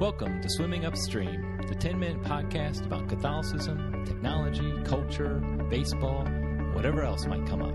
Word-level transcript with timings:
Welcome 0.00 0.40
to 0.40 0.48
Swimming 0.48 0.86
Upstream, 0.86 1.58
the 1.68 1.74
10 1.74 1.98
minute 2.00 2.22
podcast 2.22 2.86
about 2.86 3.06
Catholicism, 3.06 4.02
technology, 4.06 4.72
culture, 4.82 5.34
baseball, 5.68 6.24
whatever 6.72 7.02
else 7.02 7.26
might 7.26 7.46
come 7.46 7.60
up. 7.60 7.74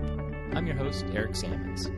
I'm 0.56 0.66
your 0.66 0.74
host, 0.74 1.04
Eric 1.14 1.36
Sammons. 1.36 1.88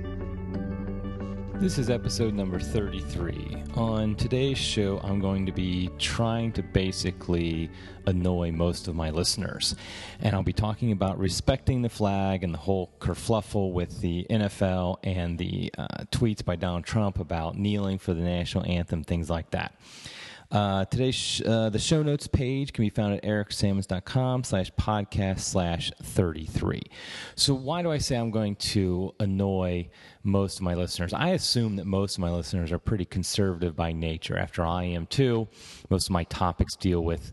This 1.55 1.79
is 1.79 1.89
episode 1.89 2.35
number 2.35 2.61
33. 2.61 3.65
On 3.75 4.15
today's 4.17 4.59
show, 4.59 5.01
I'm 5.03 5.19
going 5.19 5.47
to 5.47 5.51
be 5.51 5.89
trying 5.99 6.53
to 6.53 6.63
basically 6.63 7.71
annoy 8.07 8.53
most 8.53 8.87
of 8.87 8.95
my 8.95 9.09
listeners. 9.11 9.75
And 10.21 10.37
I'll 10.37 10.43
be 10.43 10.53
talking 10.53 10.93
about 10.93 11.19
respecting 11.19 11.81
the 11.81 11.89
flag 11.89 12.45
and 12.45 12.53
the 12.53 12.59
whole 12.59 12.93
kerfluffle 13.01 13.73
with 13.73 14.03
the 14.03 14.27
NFL 14.29 14.99
and 15.03 15.39
the 15.39 15.73
uh, 15.79 15.87
tweets 16.13 16.45
by 16.45 16.55
Donald 16.55 16.85
Trump 16.85 17.19
about 17.19 17.57
kneeling 17.57 17.99
for 17.99 18.13
the 18.13 18.23
national 18.23 18.67
anthem, 18.67 19.03
things 19.03 19.31
like 19.31 19.51
that. 19.51 19.75
Uh, 20.51 20.87
today's 20.87 21.15
sh- 21.15 21.43
uh, 21.45 21.69
the 21.69 21.79
show 21.79 22.03
notes 22.03 22.27
page 22.27 22.73
can 22.73 22.83
be 22.83 22.89
found 22.89 23.15
at 23.15 23.23
ericsammons.com 23.23 24.45
slash 24.45 24.71
podcast 24.73 25.41
slash 25.41 25.93
33. 26.03 26.81
So 27.35 27.55
why 27.55 27.83
do 27.83 27.91
I 27.91 27.99
say 27.99 28.17
I'm 28.17 28.31
going 28.31 28.57
to 28.57 29.15
annoy 29.21 29.91
most 30.23 30.57
of 30.57 30.63
my 30.63 30.75
listeners? 30.75 31.13
I 31.13 31.31
assume 31.31 31.77
that 31.77 31.85
most 31.85 32.17
of 32.17 32.21
my 32.21 32.31
listeners 32.31 32.73
are 32.73 32.79
pretty 32.79 33.05
conservative 33.05 33.77
by 33.77 33.93
nature. 33.93 34.39
After 34.39 34.65
all, 34.65 34.77
I 34.77 34.85
am 34.85 35.07
too, 35.07 35.49
most 35.91 36.07
of 36.07 36.13
my 36.13 36.25
topics 36.25 36.77
deal 36.77 37.05
with 37.05 37.31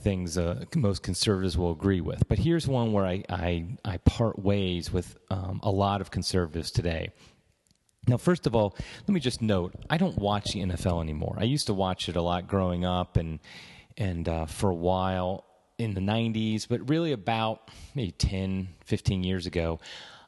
things 0.00 0.38
uh, 0.38 0.64
most 0.76 1.02
conservatives 1.02 1.56
will 1.56 1.72
agree 1.72 2.00
with. 2.00 2.28
But 2.28 2.38
here's 2.38 2.68
one 2.68 2.92
where 2.92 3.06
I, 3.06 3.24
I, 3.28 3.66
I 3.84 3.96
part 3.98 4.38
ways 4.38 4.92
with 4.92 5.16
um, 5.30 5.60
a 5.62 5.70
lot 5.70 6.00
of 6.00 6.10
conservatives 6.10 6.70
today. 6.70 7.10
Now, 8.06 8.16
first 8.16 8.46
of 8.46 8.54
all, 8.54 8.74
let 9.06 9.10
me 9.10 9.20
just 9.20 9.42
note 9.42 9.74
I 9.88 9.96
don't 9.96 10.16
watch 10.18 10.52
the 10.52 10.60
NFL 10.60 11.02
anymore. 11.02 11.36
I 11.38 11.44
used 11.44 11.66
to 11.66 11.74
watch 11.74 12.08
it 12.08 12.16
a 12.16 12.22
lot 12.22 12.48
growing 12.48 12.84
up 12.84 13.16
and, 13.16 13.40
and 13.96 14.28
uh, 14.28 14.46
for 14.46 14.70
a 14.70 14.74
while 14.74 15.44
in 15.78 15.94
the 15.94 16.00
90s, 16.00 16.66
but 16.68 16.88
really 16.88 17.12
about 17.12 17.70
maybe 17.94 18.12
10, 18.12 18.68
15 18.84 19.24
years 19.24 19.46
ago, 19.46 19.80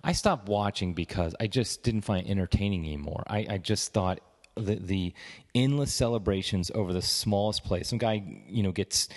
I 0.05 0.12
stopped 0.12 0.48
watching 0.48 0.94
because 0.94 1.34
I 1.41 1.47
just 1.47 1.82
didn't 1.82 2.02
find 2.02 2.27
it 2.27 2.30
entertaining 2.30 2.84
anymore. 2.84 3.22
I, 3.27 3.47
I 3.48 3.58
just 3.58 3.92
thought 3.92 4.20
the, 4.56 4.77
the 4.77 5.14
endless 5.54 5.94
celebrations 5.94 6.70
over 6.75 6.92
the 6.92 7.02
smallest 7.02 7.64
play. 7.64 7.82
Some 7.84 7.98
guy, 7.98 8.22
you 8.48 8.62
know, 8.62 8.72
gets 8.72 9.08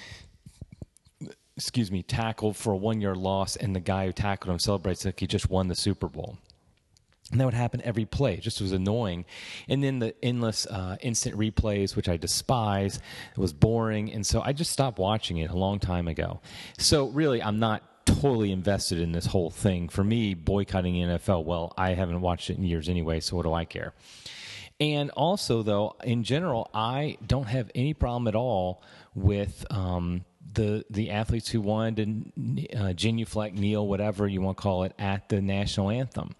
excuse 1.58 1.89
me, 1.89 2.03
tackled 2.03 2.58
for 2.58 2.73
a 2.73 2.77
one 2.77 3.02
yard 3.02 3.17
loss, 3.17 3.55
and 3.55 3.75
the 3.75 3.80
guy 3.80 4.05
who 4.05 4.11
tackled 4.11 4.52
him 4.52 4.59
celebrates 4.59 5.05
like 5.05 5.19
he 5.19 5.27
just 5.27 5.49
won 5.49 5.67
the 5.67 5.75
Super 5.75 6.08
Bowl. 6.08 6.37
And 7.36 7.41
that 7.41 7.45
would 7.47 7.53
happen 7.53 7.81
every 7.81 8.05
play. 8.05 8.36
It 8.36 8.39
just 8.39 8.61
was 8.61 8.72
annoying. 8.72 9.25
And 9.67 9.83
then 9.83 10.00
the 10.00 10.16
endless 10.23 10.66
uh, 10.67 10.95
instant 11.02 11.38
replays, 11.38 11.94
which 11.94 12.08
I 12.08 12.16
despise, 12.16 12.95
it 12.95 13.38
was 13.38 13.52
boring. 13.52 14.09
And 14.14 14.25
so 14.25 14.42
I 14.42 14.53
just 14.53 14.72
stopped 14.72 15.00
watching 15.00 15.39
it 15.39 15.50
a 15.50 15.58
long 15.58 15.80
time 15.80 16.08
ago. 16.08 16.39
So 16.77 17.08
really, 17.09 17.44
I'm 17.44 17.59
not 17.59 18.05
totally 18.05 18.53
invested 18.53 19.00
in 19.00 19.11
this 19.11 19.25
whole 19.25 19.50
thing. 19.50 19.89
For 19.89 20.02
me, 20.02 20.33
boycotting 20.33 20.94
NFL, 20.95 21.44
well, 21.44 21.73
I 21.77 21.89
haven't 21.94 22.22
watched 22.22 22.50
it 22.50 22.58
in 22.58 22.64
years 22.64 22.88
anyway, 22.88 23.19
so 23.19 23.36
what 23.36 23.44
do 23.44 23.52
I 23.52 23.66
care? 23.66 23.94
And 24.80 25.09
also, 25.09 25.61
though, 25.61 25.97
in 26.05 26.23
general, 26.23 26.72
I 26.73 27.17
don't 27.27 27.47
have 27.47 27.70
any 27.75 27.94
problem 27.94 28.30
at 28.30 28.36
all 28.36 28.81
with. 29.14 29.66
Um, 29.70 30.23
the 30.53 30.85
the 30.89 31.11
athletes 31.11 31.49
who 31.49 31.61
wanted 31.61 32.31
to 32.35 32.77
uh, 32.77 32.93
genuflect, 32.93 33.55
kneel, 33.55 33.88
whatever 33.88 34.27
you 34.27 34.41
want 34.41 34.57
to 34.57 34.61
call 34.61 34.83
it, 34.83 34.93
at 34.99 35.29
the 35.29 35.41
national 35.41 35.89
anthem. 35.89 36.35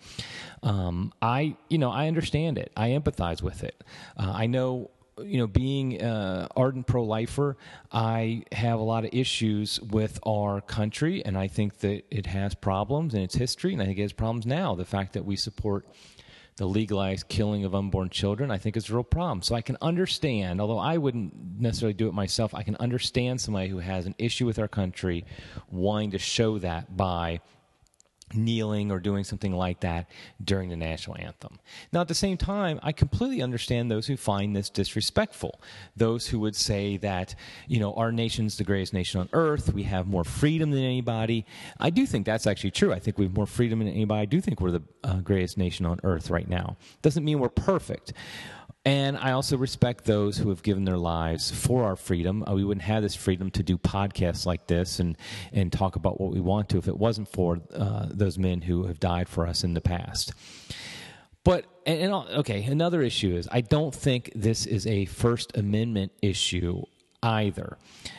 Um, 0.64 1.14
I 1.22 1.56
you 1.70 1.78
know 1.78 1.92
I 1.92 2.08
understand 2.08 2.58
it. 2.58 2.72
I 2.78 2.90
empathize 2.90 3.42
with 3.42 3.64
it. 3.64 3.84
Uh, 4.18 4.32
I 4.36 4.48
know 4.48 4.92
you 5.24 5.38
know, 5.38 5.48
being 5.48 6.02
uh, 6.02 6.48
ardent 6.56 6.88
pro 6.88 7.04
lifer, 7.04 7.58
I 7.92 8.44
have 8.52 8.80
a 8.80 8.84
lot 8.84 9.06
of 9.06 9.12
issues 9.14 9.80
with 9.80 10.20
our 10.26 10.62
country, 10.62 11.24
and 11.24 11.38
I 11.38 11.48
think 11.48 11.80
that 11.80 12.04
it 12.12 12.26
has 12.26 12.54
problems 12.54 13.14
in 13.14 13.22
its 13.22 13.36
history, 13.36 13.74
and 13.74 13.82
I 13.82 13.86
think 13.86 13.98
it 13.98 14.02
has 14.02 14.14
problems 14.14 14.46
now. 14.46 14.76
The 14.76 14.86
fact 14.86 15.14
that 15.14 15.26
we 15.26 15.36
support 15.36 15.88
the 16.58 16.66
legalized 16.66 17.28
killing 17.28 17.66
of 17.66 17.76
unborn 17.76 18.10
children, 18.10 18.50
I 18.50 18.58
think 18.58 18.78
is 18.78 18.90
a 18.90 18.94
real 18.94 19.04
problem. 19.04 19.42
So 19.42 19.56
I 19.56 19.62
can 19.62 19.78
understand, 19.82 20.62
although 20.62 20.78
I 20.78 20.98
wouldn't 20.98 21.60
necessarily 21.60 21.94
do 21.94 22.08
it 22.08 22.14
myself, 22.14 22.56
I 22.56 22.64
can 22.64 22.78
understand 22.78 23.42
somebody 23.42 23.68
who 23.68 23.80
has 23.80 24.06
an 24.06 24.16
issue 24.18 24.46
with 24.46 24.58
our 24.58 24.68
country 24.68 25.26
wanting 25.70 26.12
to 26.12 26.20
show 26.20 26.58
that 26.60 26.96
by 26.96 27.42
kneeling 28.34 28.92
or 28.92 29.00
doing 29.00 29.24
something 29.24 29.54
like 29.54 29.82
that 29.82 30.10
during 30.44 30.70
the 30.70 30.76
national 30.76 31.18
anthem. 31.18 31.60
Now, 31.94 32.02
at 32.02 32.08
the 32.08 32.16
same 32.16 32.38
time, 32.38 32.80
I 32.82 32.92
completely 32.92 33.42
understand 33.42 33.90
those 33.90 34.08
who 34.08 34.18
find 34.18 34.56
this 34.56 34.70
disrespectful. 34.70 35.62
Those 35.96 36.28
who 36.28 36.40
would 36.40 36.56
say 36.56 36.98
that, 36.98 37.36
you 37.68 37.80
know, 37.80 37.94
our 37.94 38.12
nation's 38.12 38.58
the 38.58 38.64
greatest 38.64 38.94
nation 38.94 39.20
on 39.20 39.30
earth, 39.34 39.74
we 39.74 39.84
have 39.84 40.08
more 40.08 40.24
freedom 40.24 40.72
than 40.72 40.84
anybody. 40.84 41.46
I 41.80 41.90
do 41.90 42.06
think 42.06 42.26
that's 42.26 42.48
actually 42.48 42.72
true. 42.72 42.92
I 42.92 43.00
think 43.00 43.18
we 43.18 43.26
have 43.26 43.36
more 43.36 43.48
freedom 43.48 43.80
than 43.80 43.90
anybody. 43.90 44.22
I 44.22 44.26
do 44.26 44.42
think 44.42 44.60
we're 44.60 44.72
the 44.72 44.84
uh, 45.04 45.18
greatest 45.18 45.58
nation 45.58 45.86
on 45.86 46.00
earth 46.04 46.30
right 46.30 46.48
now. 46.48 46.78
Doesn't 47.02 47.24
mean 47.24 47.40
we're 47.40 47.50
perfect. 47.50 48.14
And 48.86 49.18
I 49.18 49.32
also 49.32 49.58
respect 49.58 50.06
those 50.06 50.38
who 50.38 50.50
have 50.50 50.62
given 50.62 50.86
their 50.86 50.98
lives 50.98 51.50
for 51.50 51.86
our 51.86 51.96
freedom. 51.96 52.44
Uh, 52.48 52.54
we 52.54 52.64
wouldn't 52.64 52.84
have 52.84 53.02
this 53.02 53.16
freedom 53.16 53.50
to 53.52 53.64
do 53.64 53.80
podcasts 53.80 54.46
like 54.46 54.68
this 54.68 55.00
and, 55.00 55.18
and 55.52 55.74
talk 55.74 55.96
about 55.96 56.22
what 56.22 56.32
we 56.32 56.40
want 56.40 56.70
to 56.70 56.78
if 56.78 56.88
it 56.88 56.96
wasn't 56.96 57.28
for 57.28 57.60
uh, 57.74 58.06
those 58.12 58.38
men 58.38 58.62
who 58.62 58.86
have 58.86 59.00
died 59.00 59.28
for 59.28 59.48
us 59.48 59.64
in 59.64 59.74
the 59.74 59.82
past. 59.82 60.34
But, 61.44 61.66
and, 61.88 62.00
and, 62.00 62.14
okay, 62.14 62.64
another 62.64 63.02
issue 63.02 63.36
is 63.36 63.48
I 63.52 63.62
don't 63.62 63.94
think 63.94 64.32
this 64.36 64.68
is 64.68 64.86
a 64.86 65.06
First 65.06 65.58
Amendment 65.58 66.12
issue 66.22 66.84
either. 67.24 67.78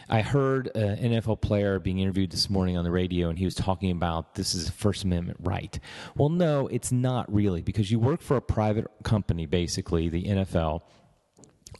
I 0.08 0.22
heard 0.22 0.70
an 0.74 1.12
NFL 1.12 1.40
player 1.40 1.78
being 1.78 1.98
interviewed 1.98 2.30
this 2.30 2.50
morning 2.50 2.76
on 2.76 2.84
the 2.84 2.90
radio, 2.90 3.28
and 3.28 3.38
he 3.38 3.44
was 3.44 3.54
talking 3.54 3.90
about 3.90 4.34
this 4.34 4.54
is 4.54 4.68
a 4.68 4.72
First 4.72 5.04
Amendment 5.04 5.38
right. 5.42 5.78
Well, 6.16 6.28
no, 6.28 6.66
it's 6.68 6.92
not 6.92 7.32
really, 7.32 7.62
because 7.62 7.90
you 7.90 7.98
work 7.98 8.20
for 8.20 8.36
a 8.36 8.42
private 8.42 8.86
company, 9.02 9.46
basically, 9.46 10.08
the 10.08 10.24
NFL 10.24 10.82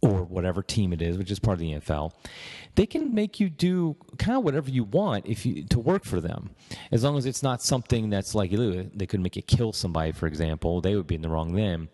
or 0.02 0.24
whatever 0.24 0.62
team 0.62 0.92
it 0.92 1.00
is, 1.00 1.16
which 1.16 1.30
is 1.30 1.38
part 1.38 1.54
of 1.54 1.60
the 1.60 1.72
NFL, 1.72 2.12
they 2.74 2.86
can 2.86 3.14
make 3.14 3.40
you 3.40 3.48
do 3.48 3.96
kind 4.18 4.36
of 4.36 4.44
whatever 4.44 4.68
you 4.68 4.84
want 4.84 5.26
if 5.26 5.46
you 5.46 5.64
to 5.64 5.78
work 5.78 6.04
for 6.04 6.20
them, 6.20 6.50
as 6.92 7.02
long 7.02 7.16
as 7.16 7.24
it's 7.24 7.42
not 7.42 7.62
something 7.62 8.10
that's 8.10 8.34
like 8.34 8.50
they 8.50 9.06
could 9.06 9.20
make 9.20 9.36
you 9.36 9.42
kill 9.42 9.72
somebody, 9.72 10.12
for 10.12 10.26
example. 10.26 10.80
They 10.80 10.94
would 10.94 11.06
be 11.06 11.14
in 11.14 11.22
the 11.22 11.28
wrong 11.28 11.54
then. 11.54 11.88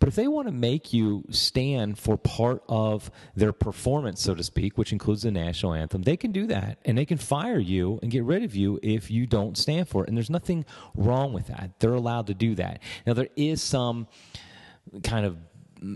But 0.00 0.08
if 0.08 0.16
they 0.16 0.26
want 0.26 0.48
to 0.48 0.52
make 0.52 0.92
you 0.92 1.24
stand 1.30 1.98
for 1.98 2.16
part 2.16 2.62
of 2.68 3.10
their 3.36 3.52
performance, 3.52 4.20
so 4.20 4.34
to 4.34 4.42
speak, 4.42 4.76
which 4.76 4.92
includes 4.92 5.22
the 5.22 5.30
national 5.30 5.74
anthem, 5.74 6.02
they 6.02 6.16
can 6.16 6.32
do 6.32 6.46
that, 6.48 6.78
and 6.84 6.98
they 6.98 7.06
can 7.06 7.18
fire 7.18 7.58
you 7.58 8.00
and 8.02 8.10
get 8.10 8.24
rid 8.24 8.42
of 8.42 8.56
you 8.56 8.80
if 8.82 9.10
you 9.10 9.26
don't 9.26 9.56
stand 9.56 9.88
for 9.88 10.02
it. 10.02 10.08
And 10.08 10.16
there's 10.16 10.30
nothing 10.30 10.64
wrong 10.96 11.32
with 11.32 11.46
that. 11.46 11.78
They're 11.78 11.94
allowed 11.94 12.26
to 12.26 12.34
do 12.34 12.56
that. 12.56 12.80
Now 13.06 13.12
there 13.14 13.28
is 13.36 13.62
some 13.62 14.08
kind 15.02 15.24
of 15.24 15.36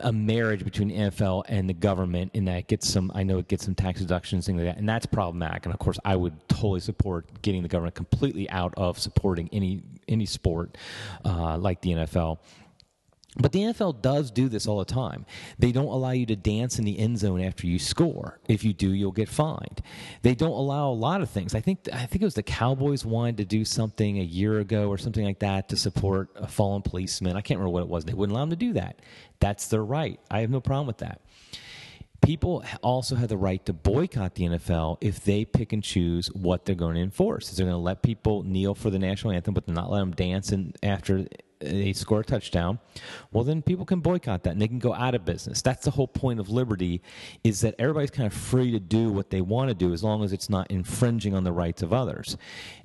a 0.00 0.12
marriage 0.12 0.64
between 0.64 0.90
NFL 0.90 1.44
and 1.48 1.68
the 1.68 1.74
government 1.74 2.32
in 2.34 2.44
that 2.46 2.66
gets 2.66 2.88
some 2.88 3.10
I 3.14 3.22
know 3.22 3.38
it 3.38 3.48
gets 3.48 3.64
some 3.64 3.74
tax 3.74 4.00
deductions 4.00 4.46
things 4.46 4.58
like 4.58 4.66
that 4.66 4.78
and 4.78 4.88
that's 4.88 5.06
problematic. 5.06 5.66
And 5.66 5.72
of 5.72 5.78
course 5.78 5.98
I 6.04 6.16
would 6.16 6.48
totally 6.48 6.80
support 6.80 7.26
getting 7.42 7.62
the 7.62 7.68
government 7.68 7.94
completely 7.94 8.48
out 8.50 8.74
of 8.76 8.98
supporting 8.98 9.48
any 9.52 9.82
any 10.08 10.26
sport 10.26 10.76
uh, 11.24 11.58
like 11.58 11.80
the 11.80 11.90
NFL 11.90 12.38
but 13.36 13.52
the 13.52 13.60
NFL 13.60 14.00
does 14.00 14.30
do 14.30 14.48
this 14.48 14.66
all 14.66 14.78
the 14.78 14.84
time. 14.84 15.26
They 15.58 15.70
don't 15.70 15.86
allow 15.86 16.10
you 16.10 16.26
to 16.26 16.36
dance 16.36 16.78
in 16.78 16.84
the 16.84 16.98
end 16.98 17.18
zone 17.18 17.40
after 17.40 17.66
you 17.66 17.78
score. 17.78 18.40
If 18.48 18.64
you 18.64 18.72
do, 18.72 18.92
you'll 18.92 19.12
get 19.12 19.28
fined. 19.28 19.82
They 20.22 20.34
don't 20.34 20.50
allow 20.50 20.88
a 20.88 20.92
lot 20.92 21.20
of 21.20 21.30
things. 21.30 21.54
I 21.54 21.60
think 21.60 21.88
I 21.92 22.06
think 22.06 22.22
it 22.22 22.24
was 22.24 22.34
the 22.34 22.42
Cowboys 22.42 23.04
wanted 23.04 23.36
to 23.38 23.44
do 23.44 23.64
something 23.64 24.18
a 24.18 24.24
year 24.24 24.58
ago 24.58 24.88
or 24.88 24.98
something 24.98 25.24
like 25.24 25.40
that 25.40 25.68
to 25.68 25.76
support 25.76 26.30
a 26.36 26.48
fallen 26.48 26.82
policeman. 26.82 27.36
I 27.36 27.42
can't 27.42 27.60
remember 27.60 27.74
what 27.74 27.82
it 27.82 27.88
was. 27.88 28.04
They 28.06 28.14
wouldn't 28.14 28.34
allow 28.34 28.42
them 28.42 28.50
to 28.50 28.56
do 28.56 28.72
that. 28.72 29.00
That's 29.40 29.68
their 29.68 29.84
right. 29.84 30.18
I 30.30 30.40
have 30.40 30.50
no 30.50 30.60
problem 30.60 30.86
with 30.86 30.98
that. 30.98 31.20
People 32.20 32.64
also 32.82 33.14
have 33.14 33.28
the 33.28 33.36
right 33.36 33.64
to 33.66 33.72
boycott 33.72 34.34
the 34.34 34.44
NFL 34.44 34.98
if 35.00 35.24
they 35.24 35.44
pick 35.44 35.72
and 35.72 35.82
choose 35.82 36.28
what 36.28 36.64
they're 36.64 36.74
going 36.74 36.96
to 36.96 37.00
enforce. 37.00 37.50
Is 37.50 37.56
they're 37.56 37.66
going 37.66 37.74
to 37.74 37.82
let 37.82 38.02
people 38.02 38.42
kneel 38.42 38.74
for 38.74 38.90
the 38.90 38.98
national 38.98 39.32
anthem, 39.32 39.54
but 39.54 39.68
not 39.68 39.90
let 39.90 40.00
them 40.00 40.12
dance 40.12 40.52
and 40.52 40.76
after 40.82 41.26
they 41.60 41.92
score 41.92 42.20
a 42.20 42.24
touchdown, 42.24 42.78
well 43.32 43.44
then 43.44 43.62
people 43.62 43.84
can 43.84 44.00
boycott 44.00 44.42
that 44.44 44.50
and 44.50 44.62
they 44.62 44.68
can 44.68 44.78
go 44.78 44.94
out 44.94 45.14
of 45.14 45.24
business. 45.24 45.62
That's 45.62 45.84
the 45.84 45.90
whole 45.90 46.08
point 46.08 46.40
of 46.40 46.48
liberty 46.48 47.02
is 47.44 47.60
that 47.62 47.74
everybody's 47.78 48.10
kind 48.10 48.26
of 48.26 48.32
free 48.32 48.70
to 48.72 48.80
do 48.80 49.10
what 49.10 49.30
they 49.30 49.40
want 49.40 49.68
to 49.68 49.74
do 49.74 49.92
as 49.92 50.02
long 50.04 50.22
as 50.22 50.32
it's 50.32 50.50
not 50.50 50.70
infringing 50.70 51.34
on 51.34 51.44
the 51.44 51.52
rights 51.52 51.82
of 51.82 51.92
others. 51.92 52.36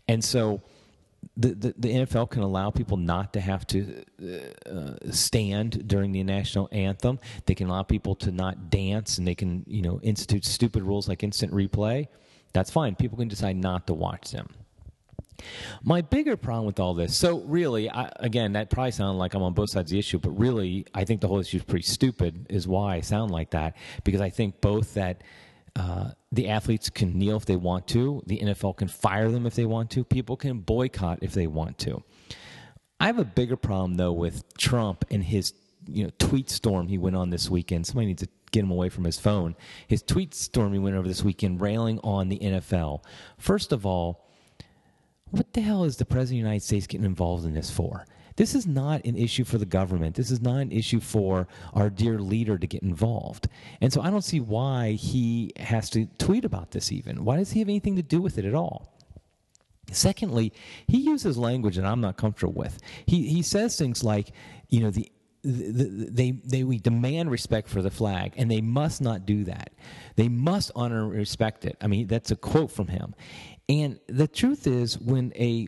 And 0.07 0.23
so 0.23 0.61
the, 1.37 1.49
the, 1.49 1.73
the 1.77 1.89
NFL 1.89 2.29
can 2.29 2.43
allow 2.43 2.69
people 2.69 2.97
not 2.97 3.33
to 3.33 3.41
have 3.41 3.65
to 3.67 4.03
uh, 4.21 5.11
stand 5.11 5.87
during 5.87 6.11
the 6.11 6.23
national 6.23 6.69
anthem. 6.71 7.19
They 7.45 7.55
can 7.55 7.67
allow 7.67 7.83
people 7.83 8.15
to 8.15 8.31
not 8.31 8.69
dance, 8.69 9.17
and 9.17 9.27
they 9.27 9.35
can 9.35 9.63
you 9.67 9.81
know 9.81 9.99
institute 10.01 10.45
stupid 10.45 10.83
rules 10.83 11.07
like 11.07 11.23
instant 11.23 11.53
replay. 11.53 12.07
That's 12.53 12.69
fine. 12.69 12.95
People 12.95 13.17
can 13.17 13.27
decide 13.27 13.55
not 13.55 13.87
to 13.87 13.93
watch 13.93 14.31
them. 14.31 14.49
My 15.83 16.01
bigger 16.01 16.37
problem 16.37 16.65
with 16.65 16.79
all 16.79 16.93
this, 16.93 17.15
so 17.15 17.39
really, 17.41 17.89
I, 17.89 18.11
again, 18.17 18.53
that 18.53 18.69
probably 18.69 18.91
sounds 18.91 19.17
like 19.17 19.33
I'm 19.33 19.41
on 19.41 19.53
both 19.53 19.71
sides 19.71 19.91
of 19.91 19.95
the 19.95 19.99
issue, 19.99 20.19
but 20.19 20.29
really, 20.31 20.85
I 20.93 21.03
think 21.05 21.21
the 21.21 21.27
whole 21.27 21.39
issue 21.39 21.57
is 21.57 21.63
pretty 21.63 21.83
stupid, 21.83 22.45
is 22.49 22.67
why 22.67 22.95
I 22.95 23.01
sound 23.01 23.31
like 23.31 23.49
that, 23.51 23.75
because 24.03 24.21
I 24.21 24.29
think 24.29 24.61
both 24.61 24.93
that 24.93 25.23
uh, 25.75 26.11
the 26.31 26.49
athletes 26.49 26.89
can 26.89 27.17
kneel 27.17 27.37
if 27.37 27.45
they 27.45 27.55
want 27.55 27.87
to, 27.87 28.21
the 28.27 28.39
NFL 28.39 28.77
can 28.77 28.87
fire 28.87 29.29
them 29.29 29.45
if 29.45 29.55
they 29.55 29.65
want 29.65 29.89
to, 29.91 30.03
people 30.03 30.37
can 30.37 30.59
boycott 30.59 31.19
if 31.21 31.33
they 31.33 31.47
want 31.47 31.77
to. 31.79 32.03
I 32.99 33.07
have 33.07 33.19
a 33.19 33.25
bigger 33.25 33.57
problem, 33.57 33.95
though, 33.95 34.13
with 34.13 34.43
Trump 34.57 35.05
and 35.09 35.23
his 35.23 35.53
you 35.87 36.03
know 36.03 36.11
tweet 36.19 36.49
storm 36.49 36.87
he 36.87 36.97
went 36.97 37.15
on 37.15 37.29
this 37.29 37.49
weekend. 37.49 37.87
Somebody 37.87 38.07
needs 38.07 38.23
to 38.23 38.29
get 38.51 38.63
him 38.63 38.71
away 38.71 38.89
from 38.89 39.03
his 39.03 39.19
phone. 39.19 39.55
His 39.87 40.01
tweet 40.01 40.33
storm 40.33 40.73
he 40.73 40.79
went 40.79 40.95
over 40.95 41.07
this 41.07 41.23
weekend 41.23 41.59
railing 41.59 41.99
on 42.03 42.29
the 42.29 42.39
NFL. 42.39 43.03
First 43.37 43.71
of 43.71 43.85
all, 43.85 44.27
what 45.31 45.53
the 45.53 45.61
hell 45.61 45.83
is 45.83 45.97
the 45.97 46.05
President 46.05 46.25
of 46.25 46.43
the 46.43 46.49
United 46.49 46.63
States 46.63 46.87
getting 46.87 47.05
involved 47.05 47.45
in 47.45 47.53
this 47.53 47.71
for? 47.71 48.05
This 48.35 48.55
is 48.55 48.65
not 48.65 49.05
an 49.05 49.15
issue 49.15 49.43
for 49.43 49.57
the 49.57 49.65
government. 49.65 50.15
This 50.15 50.31
is 50.31 50.41
not 50.41 50.57
an 50.57 50.71
issue 50.71 50.99
for 50.99 51.47
our 51.73 51.89
dear 51.89 52.19
leader 52.19 52.57
to 52.57 52.67
get 52.67 52.81
involved. 52.81 53.47
And 53.81 53.93
so 53.93 54.01
I 54.01 54.09
don't 54.09 54.23
see 54.23 54.39
why 54.39 54.91
he 54.91 55.51
has 55.57 55.89
to 55.91 56.05
tweet 56.17 56.45
about 56.45 56.71
this 56.71 56.91
even. 56.91 57.23
Why 57.25 57.37
does 57.37 57.51
he 57.51 57.59
have 57.59 57.69
anything 57.69 57.95
to 57.95 58.03
do 58.03 58.21
with 58.21 58.37
it 58.37 58.45
at 58.45 58.55
all? 58.55 58.93
Secondly, 59.91 60.53
he 60.87 60.97
uses 60.97 61.37
language 61.37 61.75
that 61.75 61.85
I'm 61.85 62.01
not 62.01 62.17
comfortable 62.17 62.53
with. 62.53 62.79
He, 63.05 63.27
he 63.27 63.41
says 63.41 63.77
things 63.77 64.03
like, 64.03 64.31
you 64.69 64.79
know, 64.79 64.89
the 64.89 65.11
they, 65.45 66.31
they 66.31 66.63
we 66.63 66.79
demand 66.79 67.29
respect 67.29 67.67
for 67.67 67.81
the 67.81 67.91
flag, 67.91 68.33
and 68.37 68.49
they 68.49 68.61
must 68.61 69.01
not 69.01 69.25
do 69.25 69.43
that. 69.43 69.73
They 70.15 70.29
must 70.29 70.71
honor 70.73 71.03
and 71.03 71.11
respect 71.11 71.65
it. 71.65 71.75
I 71.81 71.87
mean, 71.87 72.07
that's 72.07 72.31
a 72.31 72.37
quote 72.37 72.71
from 72.71 72.87
him. 72.87 73.13
And 73.67 73.99
the 74.07 74.27
truth 74.27 74.67
is, 74.67 74.97
when 74.97 75.33
a 75.35 75.67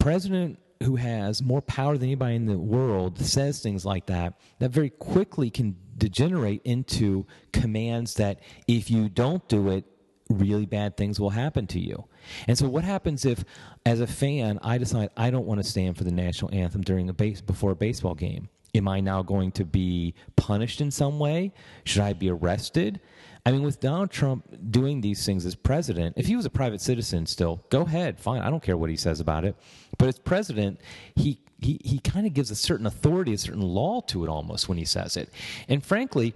president 0.00 0.58
who 0.84 0.96
has 0.96 1.42
more 1.42 1.62
power 1.62 1.96
than 1.96 2.08
anybody 2.08 2.36
in 2.36 2.46
the 2.46 2.58
world 2.58 3.18
says 3.18 3.60
things 3.60 3.84
like 3.84 4.06
that, 4.06 4.34
that 4.58 4.70
very 4.70 4.90
quickly 4.90 5.50
can 5.50 5.76
degenerate 5.96 6.62
into 6.64 7.26
commands 7.52 8.14
that 8.14 8.40
if 8.68 8.90
you 8.90 9.08
don't 9.08 9.46
do 9.48 9.70
it, 9.70 9.84
really 10.30 10.66
bad 10.66 10.96
things 10.96 11.20
will 11.20 11.30
happen 11.30 11.66
to 11.66 11.80
you. 11.80 12.04
And 12.48 12.56
so, 12.56 12.68
what 12.68 12.84
happens 12.84 13.24
if, 13.24 13.44
as 13.84 14.00
a 14.00 14.06
fan, 14.06 14.58
I 14.62 14.78
decide 14.78 15.10
I 15.16 15.30
don't 15.30 15.46
want 15.46 15.62
to 15.62 15.68
stand 15.68 15.96
for 15.98 16.04
the 16.04 16.12
national 16.12 16.54
anthem 16.54 16.82
during 16.82 17.08
a 17.08 17.12
base 17.12 17.40
before 17.40 17.72
a 17.72 17.76
baseball 17.76 18.14
game? 18.14 18.48
Am 18.74 18.88
I 18.88 19.00
now 19.00 19.22
going 19.22 19.52
to 19.52 19.64
be 19.64 20.14
punished 20.36 20.80
in 20.80 20.90
some 20.90 21.18
way? 21.18 21.52
Should 21.84 22.02
I 22.02 22.12
be 22.12 22.30
arrested? 22.30 23.00
I 23.46 23.52
mean, 23.52 23.62
with 23.62 23.78
Donald 23.78 24.10
Trump 24.10 24.44
doing 24.70 25.00
these 25.00 25.24
things 25.24 25.44
as 25.44 25.54
president, 25.54 26.14
if 26.16 26.26
he 26.26 26.34
was 26.34 26.46
a 26.46 26.50
private 26.50 26.80
citizen 26.80 27.26
still, 27.26 27.62
go 27.68 27.82
ahead, 27.82 28.18
fine. 28.18 28.40
I 28.40 28.50
don't 28.50 28.62
care 28.62 28.76
what 28.76 28.90
he 28.90 28.96
says 28.96 29.20
about 29.20 29.44
it. 29.44 29.54
But 29.98 30.08
as 30.08 30.18
president, 30.18 30.80
he 31.14 31.40
he, 31.60 31.80
he 31.82 31.98
kind 31.98 32.26
of 32.26 32.34
gives 32.34 32.50
a 32.50 32.56
certain 32.56 32.84
authority, 32.84 33.32
a 33.32 33.38
certain 33.38 33.62
law 33.62 34.00
to 34.02 34.22
it 34.24 34.28
almost 34.28 34.68
when 34.68 34.76
he 34.76 34.84
says 34.84 35.16
it. 35.16 35.30
And 35.68 35.82
frankly, 35.82 36.34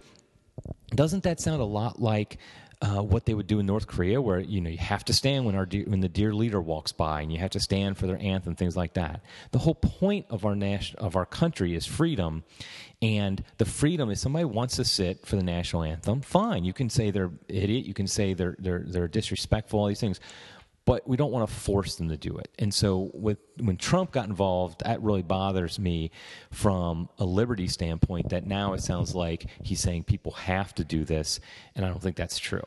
doesn't 0.95 1.23
that 1.25 1.39
sound 1.39 1.61
a 1.61 1.67
lot 1.67 2.01
like 2.01 2.39
uh, 2.81 3.03
what 3.03 3.25
they 3.27 3.35
would 3.35 3.49
do 3.49 3.59
in 3.59 3.67
North 3.67 3.89
Korea, 3.89 4.23
where 4.23 4.39
you 4.39 4.61
know 4.61 4.71
you 4.71 4.79
have 4.79 5.05
to 5.07 5.13
stand 5.13 5.45
when 5.45 5.57
our 5.57 5.67
dear, 5.67 5.85
when 5.87 6.01
the 6.01 6.09
dear 6.09 6.33
leader 6.33 6.61
walks 6.61 6.93
by, 6.93 7.23
and 7.23 7.33
you 7.33 7.39
have 7.39 7.51
to 7.51 7.61
stand 7.61 7.99
for 7.99 8.07
their 8.07 8.19
anthem, 8.21 8.55
things 8.55 8.77
like 8.77 8.95
that. 8.95 9.21
The 9.51 9.59
whole 9.59 9.75
point 9.75 10.27
of 10.31 10.45
our 10.45 10.55
national 10.55 11.05
of 11.05 11.17
our 11.17 11.27
country 11.27 11.75
is 11.75 11.87
freedom, 11.87 12.45
and 13.03 13.43
the 13.57 13.65
freedom 13.65 14.11
is 14.11 14.21
somebody 14.21 14.45
wants 14.45 14.77
to 14.77 14.85
sit 14.85 15.27
for 15.27 15.35
the 15.35 15.43
national 15.43 15.83
anthem. 15.83 16.21
Fine, 16.21 16.65
you 16.65 16.73
can 16.73 16.89
say 16.89 17.11
they're 17.11 17.33
idiot, 17.49 17.85
you 17.85 17.95
can 17.95 18.07
say 18.07 18.33
they're 18.33 18.57
they're 18.61 18.85
they're 18.87 19.09
disrespectful, 19.09 19.81
all 19.81 19.87
these 19.87 20.01
things 20.01 20.21
but 20.89 21.07
we 21.07 21.19
don't 21.19 21.31
want 21.31 21.47
to 21.47 21.55
force 21.55 21.97
them 21.97 22.09
to 22.09 22.17
do 22.17 22.39
it. 22.39 22.49
And 22.59 22.73
so, 22.73 23.11
with 23.13 23.37
when 23.59 23.77
Trump 23.77 24.11
got 24.11 24.27
involved, 24.27 24.83
that 24.87 25.03
really 25.03 25.21
bothers 25.23 25.79
me 25.79 26.11
from 26.51 27.11
a 27.19 27.27
liberty 27.27 27.69
standpoint. 27.69 28.31
That 28.31 28.47
now 28.47 28.73
it 28.73 28.81
sounds 28.81 29.15
like 29.15 29.51
he's 29.63 29.81
saying 29.81 30.05
people 30.05 30.33
have 30.33 30.75
to 30.77 30.85
do 30.85 31.05
this, 31.05 31.41
and 31.75 31.85
I 31.85 31.89
don't 31.91 32.01
think 32.01 32.17
that's 32.17 32.39
true. 32.39 32.63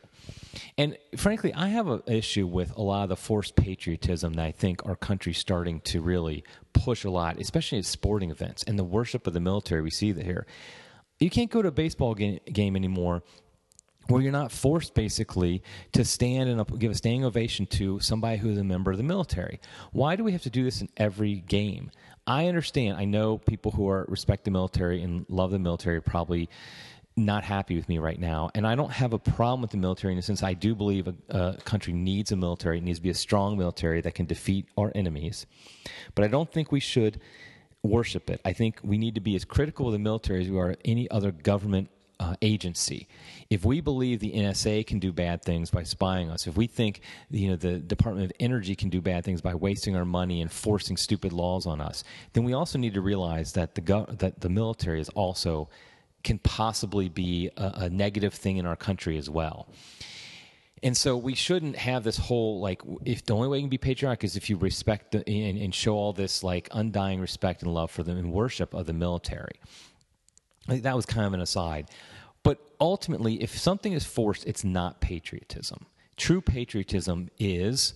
And 0.78 0.96
frankly, 1.16 1.52
I 1.52 1.66
have 1.70 1.88
an 1.88 2.02
issue 2.06 2.46
with 2.46 2.76
a 2.76 2.80
lot 2.80 3.02
of 3.02 3.08
the 3.08 3.16
forced 3.16 3.56
patriotism 3.56 4.34
that 4.34 4.46
I 4.46 4.52
think 4.52 4.86
our 4.86 4.94
country's 4.94 5.38
starting 5.38 5.80
to 5.80 6.00
really 6.00 6.44
push 6.74 7.02
a 7.02 7.10
lot, 7.10 7.40
especially 7.40 7.78
at 7.78 7.86
sporting 7.86 8.30
events 8.30 8.62
and 8.62 8.78
the 8.78 8.84
worship 8.84 9.26
of 9.26 9.32
the 9.32 9.40
military. 9.40 9.82
We 9.82 9.90
see 9.90 10.12
here. 10.12 10.46
You 11.18 11.28
can't 11.28 11.50
go 11.50 11.60
to 11.60 11.68
a 11.68 11.72
baseball 11.72 12.14
game, 12.14 12.38
game 12.52 12.76
anymore 12.76 13.24
where 14.08 14.20
you're 14.20 14.32
not 14.32 14.52
forced 14.52 14.94
basically 14.94 15.62
to 15.92 16.04
stand 16.04 16.48
and 16.48 16.78
give 16.78 16.90
a 16.90 16.94
standing 16.94 17.24
ovation 17.24 17.66
to 17.66 18.00
somebody 18.00 18.38
who 18.38 18.50
is 18.50 18.58
a 18.58 18.64
member 18.64 18.90
of 18.90 18.98
the 18.98 19.04
military. 19.04 19.60
Why 19.92 20.16
do 20.16 20.24
we 20.24 20.32
have 20.32 20.42
to 20.42 20.50
do 20.50 20.64
this 20.64 20.80
in 20.80 20.88
every 20.96 21.36
game? 21.36 21.90
I 22.26 22.46
understand. 22.46 22.98
I 22.98 23.04
know 23.04 23.38
people 23.38 23.72
who 23.72 23.88
are 23.88 24.04
respect 24.08 24.44
the 24.44 24.50
military 24.50 25.02
and 25.02 25.26
love 25.28 25.50
the 25.50 25.58
military 25.58 25.96
are 25.96 26.02
probably 26.02 26.48
not 27.16 27.44
happy 27.44 27.76
with 27.76 27.88
me 27.88 27.98
right 27.98 28.18
now. 28.18 28.50
And 28.54 28.66
I 28.66 28.74
don't 28.74 28.92
have 28.92 29.12
a 29.12 29.18
problem 29.18 29.60
with 29.60 29.70
the 29.70 29.76
military 29.76 30.12
in 30.12 30.16
the 30.16 30.22
sense 30.22 30.42
I 30.42 30.54
do 30.54 30.74
believe 30.74 31.08
a, 31.08 31.14
a, 31.28 31.56
country 31.58 31.92
needs 31.92 32.32
a 32.32 32.36
military. 32.36 32.78
It 32.78 32.84
needs 32.84 32.98
to 32.98 33.02
be 33.02 33.10
a 33.10 33.14
strong 33.14 33.58
military 33.58 34.00
that 34.00 34.14
can 34.14 34.26
defeat 34.26 34.66
our 34.78 34.90
enemies. 34.94 35.46
But 36.14 36.24
I 36.24 36.28
don't 36.28 36.50
think 36.50 36.72
we 36.72 36.80
should 36.80 37.20
worship 37.82 38.30
it. 38.30 38.40
I 38.44 38.52
think 38.52 38.80
we 38.82 38.96
need 38.96 39.14
to 39.16 39.20
be 39.20 39.34
as 39.34 39.44
critical 39.44 39.86
of 39.86 39.92
the 39.92 39.98
military 39.98 40.42
as 40.42 40.48
we 40.48 40.58
are 40.58 40.76
any 40.84 41.10
other 41.10 41.32
government 41.32 41.90
uh, 42.22 42.36
agency. 42.40 43.08
If 43.50 43.64
we 43.64 43.80
believe 43.80 44.20
the 44.20 44.32
NSA 44.32 44.86
can 44.86 45.00
do 45.00 45.12
bad 45.12 45.42
things 45.42 45.70
by 45.70 45.82
spying 45.82 46.30
us, 46.30 46.46
if 46.46 46.56
we 46.56 46.68
think 46.68 47.00
you 47.30 47.48
know 47.48 47.56
the 47.56 47.78
Department 47.78 48.26
of 48.26 48.32
Energy 48.38 48.76
can 48.76 48.90
do 48.90 49.00
bad 49.00 49.24
things 49.24 49.40
by 49.40 49.54
wasting 49.54 49.96
our 49.96 50.04
money 50.04 50.40
and 50.40 50.50
forcing 50.50 50.96
stupid 50.96 51.32
laws 51.32 51.66
on 51.66 51.80
us, 51.80 52.04
then 52.32 52.44
we 52.44 52.52
also 52.52 52.78
need 52.78 52.94
to 52.94 53.00
realize 53.00 53.52
that 53.54 53.74
the 53.74 53.80
go- 53.80 54.06
that 54.08 54.40
the 54.40 54.48
military 54.48 55.00
is 55.00 55.08
also 55.10 55.68
can 56.22 56.38
possibly 56.38 57.08
be 57.08 57.50
a, 57.56 57.72
a 57.86 57.90
negative 57.90 58.32
thing 58.32 58.56
in 58.58 58.66
our 58.66 58.76
country 58.76 59.18
as 59.18 59.28
well. 59.28 59.68
And 60.84 60.96
so 60.96 61.16
we 61.16 61.34
shouldn't 61.34 61.76
have 61.76 62.04
this 62.04 62.16
whole 62.16 62.60
like 62.60 62.82
if 63.04 63.26
the 63.26 63.34
only 63.34 63.48
way 63.48 63.58
you 63.58 63.62
can 63.64 63.70
be 63.70 63.78
patriotic 63.78 64.22
is 64.22 64.36
if 64.36 64.48
you 64.48 64.56
respect 64.56 65.12
the, 65.12 65.28
and, 65.28 65.58
and 65.58 65.74
show 65.74 65.94
all 65.94 66.12
this 66.12 66.44
like 66.44 66.68
undying 66.70 67.20
respect 67.20 67.62
and 67.62 67.74
love 67.74 67.90
for 67.90 68.04
them 68.04 68.16
and 68.16 68.32
worship 68.32 68.74
of 68.74 68.86
the 68.86 68.92
military. 68.92 69.58
That 70.66 70.96
was 70.96 71.06
kind 71.06 71.26
of 71.26 71.32
an 71.32 71.40
aside. 71.40 71.88
But 72.42 72.58
ultimately, 72.80 73.42
if 73.42 73.56
something 73.56 73.92
is 73.92 74.04
forced, 74.04 74.46
it's 74.46 74.64
not 74.64 75.00
patriotism. 75.00 75.86
True 76.16 76.40
patriotism 76.40 77.30
is 77.38 77.94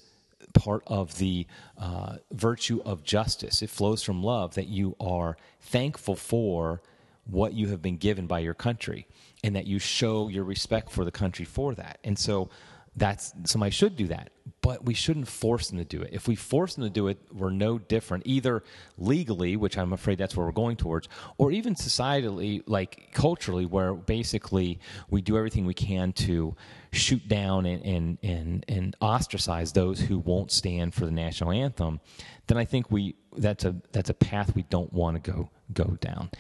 part 0.55 0.83
of 0.87 1.19
the 1.19 1.47
uh, 1.79 2.17
virtue 2.33 2.81
of 2.85 3.05
justice. 3.05 3.63
It 3.63 3.71
flows 3.71 4.03
from 4.03 4.23
love 4.23 4.55
that 4.55 4.69
you 4.69 4.97
are 5.01 5.37
thankful 5.61 6.17
for 6.17 6.83
what 7.27 7.53
you 7.53 7.69
have 7.69 7.83
been 7.83 7.97
given 7.97 8.27
by 8.27 8.39
your 8.39 8.55
country 8.55 9.07
and 9.43 9.55
that 9.57 9.67
you 9.67 9.79
show 9.79 10.29
your 10.29 10.45
respect 10.45 10.91
for 10.91 11.05
the 11.05 11.11
country 11.11 11.45
for 11.45 11.75
that. 11.75 11.99
And 12.05 12.19
so 12.19 12.49
that's 12.95 13.35
somebody 13.45 13.73
should 13.73 13.97
do 13.97 14.07
that 14.07 14.31
but 14.61 14.85
we 14.85 14.95
shouldn't 14.95 15.29
force 15.29 15.69
them 15.69 15.79
to 15.79 15.85
do 15.85 16.03
it. 16.03 16.11
If 16.13 16.29
we 16.29 16.37
force 16.37 16.75
them 16.75 16.85
to 16.85 16.91
do 16.91 17.09
it 17.09 17.19
we're 17.33 17.51
no 17.51 17.79
different 17.79 18.25
either 18.27 18.63
legally 18.99 19.57
which 19.57 19.77
i'm 19.79 19.93
afraid 19.93 20.19
that's 20.19 20.37
where 20.37 20.47
we're 20.47 20.53
going 20.53 20.77
towards 20.77 21.09
or 21.39 21.51
even 21.53 21.75
societally 21.75 22.63
like 22.67 23.11
culturally 23.13 23.67
where 23.67 23.95
basically 23.95 24.79
we 25.11 25.21
do 25.21 25.37
everything 25.37 25.67
we 25.67 25.75
can 25.75 26.13
to 26.13 26.55
shoot 26.93 27.27
down 27.29 27.67
and 27.67 27.85
and 27.85 28.19
and, 28.23 28.65
and 28.69 28.97
ostracize 29.01 29.73
those 29.73 30.01
who 30.01 30.19
won't 30.19 30.51
stand 30.51 30.95
for 30.95 31.05
the 31.05 31.13
national 31.13 31.51
anthem 31.51 32.01
then 32.47 32.57
i 32.57 32.65
think 32.65 32.91
we 32.91 33.15
that's 33.37 33.65
a 33.65 33.75
that's 33.93 34.11
a 34.11 34.15
path 34.15 34.55
we 34.55 34.63
don't 34.65 34.93
want 34.93 35.23
to 35.23 35.31
go 35.31 35.51
go 35.73 35.97
down. 36.01 36.31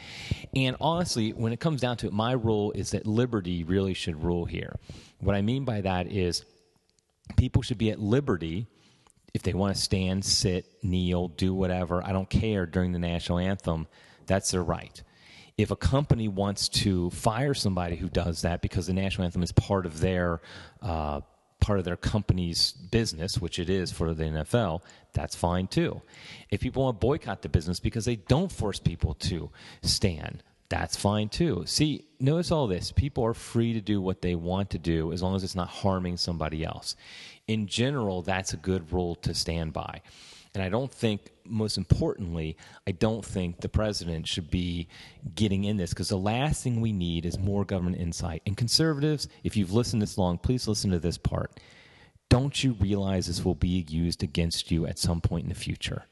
And 0.54 0.76
honestly 0.80 1.32
when 1.32 1.52
it 1.52 1.60
comes 1.60 1.80
down 1.80 1.96
to 1.98 2.06
it 2.06 2.12
my 2.12 2.32
rule 2.32 2.72
is 2.72 2.90
that 2.92 3.06
liberty 3.06 3.64
really 3.64 3.94
should 3.94 4.22
rule 4.22 4.44
here. 4.44 4.76
What 5.20 5.34
I 5.34 5.42
mean 5.42 5.64
by 5.64 5.80
that 5.80 6.10
is 6.10 6.44
people 7.36 7.62
should 7.62 7.78
be 7.78 7.90
at 7.90 7.98
liberty 7.98 8.66
if 9.34 9.42
they 9.42 9.52
want 9.52 9.76
to 9.76 9.80
stand, 9.80 10.24
sit, 10.24 10.66
kneel, 10.82 11.28
do 11.28 11.52
whatever. 11.52 12.02
I 12.02 12.12
don't 12.12 12.30
care 12.30 12.64
during 12.66 12.92
the 12.92 12.98
national 12.98 13.38
anthem. 13.38 13.86
That's 14.26 14.50
their 14.50 14.62
right. 14.62 15.02
If 15.58 15.70
a 15.70 15.76
company 15.76 16.28
wants 16.28 16.68
to 16.68 17.10
fire 17.10 17.54
somebody 17.54 17.96
who 17.96 18.08
does 18.08 18.42
that 18.42 18.62
because 18.62 18.86
the 18.86 18.92
national 18.92 19.24
anthem 19.24 19.42
is 19.42 19.52
part 19.52 19.86
of 19.86 20.00
their 20.00 20.40
uh, 20.82 21.20
part 21.60 21.78
of 21.78 21.84
their 21.84 21.96
company's 21.96 22.72
business, 22.72 23.40
which 23.40 23.58
it 23.58 23.68
is 23.68 23.90
for 23.90 24.14
the 24.14 24.24
NFL, 24.24 24.82
that's 25.12 25.34
fine 25.34 25.66
too. 25.66 26.00
If 26.50 26.60
people 26.60 26.84
want 26.84 27.00
to 27.00 27.06
boycott 27.06 27.42
the 27.42 27.48
business 27.48 27.80
because 27.80 28.04
they 28.04 28.16
don't 28.16 28.52
force 28.52 28.78
people 28.78 29.14
to 29.14 29.50
stand, 29.82 30.42
that's 30.68 30.96
fine 30.96 31.28
too. 31.28 31.64
See, 31.66 32.06
notice 32.18 32.50
all 32.50 32.66
this. 32.66 32.92
People 32.92 33.24
are 33.24 33.34
free 33.34 33.72
to 33.72 33.80
do 33.80 34.00
what 34.00 34.22
they 34.22 34.34
want 34.34 34.70
to 34.70 34.78
do 34.78 35.12
as 35.12 35.22
long 35.22 35.36
as 35.36 35.44
it's 35.44 35.54
not 35.54 35.68
harming 35.68 36.16
somebody 36.16 36.64
else. 36.64 36.96
In 37.46 37.66
general, 37.66 38.22
that's 38.22 38.52
a 38.52 38.56
good 38.56 38.92
rule 38.92 39.14
to 39.16 39.34
stand 39.34 39.72
by. 39.72 40.02
And 40.54 40.62
I 40.62 40.70
don't 40.70 40.90
think, 40.90 41.32
most 41.44 41.76
importantly, 41.76 42.56
I 42.86 42.92
don't 42.92 43.24
think 43.24 43.60
the 43.60 43.68
president 43.68 44.26
should 44.26 44.50
be 44.50 44.88
getting 45.34 45.64
in 45.64 45.76
this 45.76 45.90
because 45.90 46.08
the 46.08 46.16
last 46.16 46.64
thing 46.64 46.80
we 46.80 46.92
need 46.92 47.26
is 47.26 47.38
more 47.38 47.64
government 47.64 47.98
insight. 47.98 48.42
And 48.46 48.56
conservatives, 48.56 49.28
if 49.44 49.56
you've 49.56 49.74
listened 49.74 50.00
this 50.00 50.16
long, 50.16 50.38
please 50.38 50.66
listen 50.66 50.90
to 50.92 50.98
this 50.98 51.18
part. 51.18 51.60
don't 52.28 52.64
you 52.64 52.72
realize 52.74 53.26
this 53.26 53.44
will 53.44 53.54
be 53.54 53.84
used 53.88 54.22
against 54.22 54.70
you 54.70 54.86
at 54.86 54.98
some 54.98 55.20
point 55.20 55.44
in 55.44 55.48
the 55.48 55.54
future? 55.54 56.04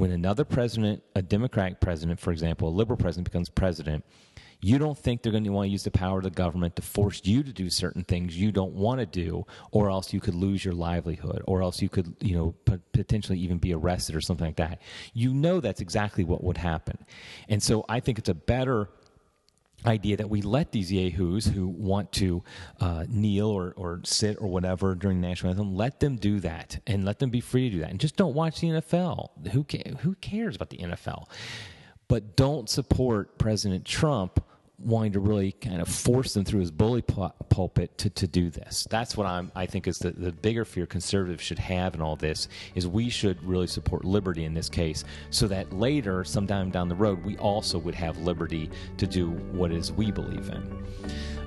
When 0.00 0.12
another 0.12 0.46
president, 0.46 1.02
a 1.14 1.20
Democratic 1.20 1.78
president, 1.78 2.20
for 2.20 2.32
example, 2.32 2.70
a 2.70 2.70
liberal 2.70 2.96
president 2.96 3.26
becomes 3.26 3.50
president, 3.50 4.02
you 4.62 4.78
don't 4.78 4.96
think 4.96 5.20
they're 5.20 5.30
going 5.30 5.44
to 5.44 5.50
want 5.50 5.66
to 5.66 5.70
use 5.70 5.84
the 5.84 5.90
power 5.90 6.16
of 6.16 6.24
the 6.24 6.30
government 6.30 6.74
to 6.76 6.82
force 6.82 7.20
you 7.24 7.42
to 7.42 7.52
do 7.52 7.68
certain 7.68 8.04
things 8.04 8.34
you 8.34 8.50
don't 8.50 8.72
want 8.72 9.00
to 9.00 9.04
do, 9.04 9.44
or 9.72 9.90
else 9.90 10.14
you 10.14 10.18
could 10.18 10.34
lose 10.34 10.64
your 10.64 10.72
livelihood, 10.72 11.42
or 11.46 11.60
else 11.60 11.82
you 11.82 11.90
could, 11.90 12.16
you 12.20 12.34
know, 12.34 12.78
potentially 12.94 13.38
even 13.40 13.58
be 13.58 13.74
arrested 13.74 14.16
or 14.16 14.22
something 14.22 14.46
like 14.46 14.56
that. 14.56 14.80
You 15.12 15.34
know 15.34 15.60
that's 15.60 15.82
exactly 15.82 16.24
what 16.24 16.42
would 16.42 16.56
happen. 16.56 16.96
And 17.50 17.62
so 17.62 17.84
I 17.86 18.00
think 18.00 18.18
it's 18.18 18.30
a 18.30 18.34
better 18.34 18.88
idea 19.86 20.16
that 20.16 20.28
we 20.28 20.42
let 20.42 20.72
these 20.72 20.92
yahoos 20.92 21.46
who 21.46 21.66
want 21.66 22.12
to 22.12 22.42
uh, 22.80 23.04
kneel 23.08 23.48
or, 23.48 23.72
or 23.76 24.00
sit 24.04 24.36
or 24.40 24.48
whatever 24.48 24.94
during 24.94 25.20
the 25.20 25.28
national 25.28 25.50
anthem, 25.50 25.74
let 25.74 26.00
them 26.00 26.16
do 26.16 26.40
that 26.40 26.80
and 26.86 27.04
let 27.04 27.18
them 27.18 27.30
be 27.30 27.40
free 27.40 27.68
to 27.70 27.76
do 27.76 27.80
that. 27.80 27.90
And 27.90 28.00
just 28.00 28.16
don't 28.16 28.34
watch 28.34 28.60
the 28.60 28.68
NFL. 28.68 29.48
Who, 29.52 29.64
ca- 29.64 29.94
who 30.00 30.14
cares 30.16 30.56
about 30.56 30.70
the 30.70 30.78
NFL? 30.78 31.26
But 32.08 32.36
don't 32.36 32.68
support 32.68 33.38
President 33.38 33.84
Trump 33.84 34.44
wanting 34.82 35.12
to 35.12 35.20
really 35.20 35.52
kind 35.52 35.80
of 35.80 35.88
force 35.88 36.34
them 36.34 36.44
through 36.44 36.60
his 36.60 36.70
bully 36.70 37.02
pulpit 37.02 37.96
to, 37.98 38.10
to 38.10 38.26
do 38.26 38.50
this. 38.50 38.86
That's 38.90 39.16
what 39.16 39.26
I'm, 39.26 39.52
I 39.54 39.66
think 39.66 39.86
is 39.86 39.98
the, 39.98 40.10
the 40.10 40.32
bigger 40.32 40.64
fear 40.64 40.86
conservatives 40.86 41.42
should 41.42 41.58
have 41.58 41.94
in 41.94 42.00
all 42.00 42.16
this 42.16 42.48
is 42.74 42.86
we 42.86 43.10
should 43.10 43.42
really 43.44 43.66
support 43.66 44.04
liberty 44.04 44.44
in 44.44 44.54
this 44.54 44.68
case 44.68 45.04
so 45.30 45.46
that 45.48 45.72
later, 45.72 46.24
sometime 46.24 46.70
down 46.70 46.88
the 46.88 46.94
road, 46.94 47.22
we 47.24 47.36
also 47.38 47.78
would 47.78 47.94
have 47.94 48.16
liberty 48.18 48.70
to 48.96 49.06
do 49.06 49.30
what 49.52 49.70
is 49.70 49.92
we 49.92 50.10
believe 50.10 50.48
in. 50.48 50.86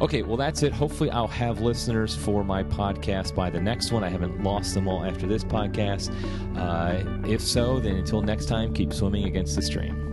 Okay, 0.01 0.21
well, 0.21 0.37
that's 0.37 0.63
it. 0.63 0.73
Hopefully, 0.73 1.09
I'll 1.11 1.27
have 1.27 1.61
listeners 1.61 2.15
for 2.15 2.43
my 2.43 2.63
podcast 2.63 3.35
by 3.35 3.49
the 3.49 3.61
next 3.61 3.91
one. 3.91 4.03
I 4.03 4.09
haven't 4.09 4.43
lost 4.43 4.73
them 4.73 4.87
all 4.87 5.05
after 5.05 5.27
this 5.27 5.43
podcast. 5.43 6.11
Uh, 6.57 7.27
if 7.27 7.41
so, 7.41 7.79
then 7.79 7.95
until 7.95 8.21
next 8.21 8.47
time, 8.47 8.73
keep 8.73 8.91
swimming 8.91 9.25
against 9.25 9.55
the 9.55 9.61
stream. 9.61 10.12